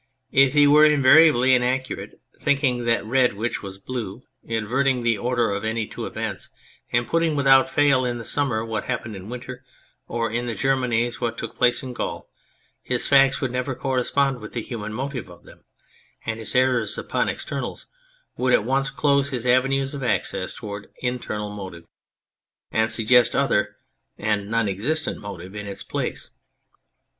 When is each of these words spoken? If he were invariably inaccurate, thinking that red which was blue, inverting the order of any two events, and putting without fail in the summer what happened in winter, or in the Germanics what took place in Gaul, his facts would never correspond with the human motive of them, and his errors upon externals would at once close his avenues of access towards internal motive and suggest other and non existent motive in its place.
If 0.31 0.53
he 0.53 0.65
were 0.65 0.83
invariably 0.83 1.53
inaccurate, 1.53 2.19
thinking 2.39 2.85
that 2.85 3.05
red 3.05 3.33
which 3.35 3.61
was 3.61 3.77
blue, 3.77 4.23
inverting 4.43 5.03
the 5.03 5.19
order 5.19 5.51
of 5.51 5.63
any 5.63 5.85
two 5.85 6.07
events, 6.07 6.49
and 6.91 7.07
putting 7.07 7.35
without 7.35 7.69
fail 7.69 8.03
in 8.03 8.17
the 8.17 8.25
summer 8.25 8.65
what 8.65 8.85
happened 8.85 9.15
in 9.15 9.29
winter, 9.29 9.63
or 10.07 10.31
in 10.31 10.47
the 10.47 10.55
Germanics 10.55 11.21
what 11.21 11.37
took 11.37 11.55
place 11.55 11.83
in 11.83 11.93
Gaul, 11.93 12.27
his 12.81 13.07
facts 13.07 13.41
would 13.41 13.51
never 13.51 13.75
correspond 13.75 14.39
with 14.39 14.53
the 14.53 14.63
human 14.63 14.91
motive 14.91 15.29
of 15.29 15.43
them, 15.43 15.65
and 16.25 16.39
his 16.39 16.55
errors 16.55 16.97
upon 16.97 17.29
externals 17.29 17.85
would 18.35 18.53
at 18.53 18.65
once 18.65 18.89
close 18.89 19.29
his 19.29 19.45
avenues 19.45 19.93
of 19.93 20.01
access 20.01 20.55
towards 20.55 20.87
internal 21.03 21.51
motive 21.51 21.85
and 22.71 22.89
suggest 22.89 23.35
other 23.35 23.75
and 24.17 24.49
non 24.49 24.67
existent 24.67 25.19
motive 25.19 25.53
in 25.53 25.67
its 25.67 25.83
place. 25.83 26.31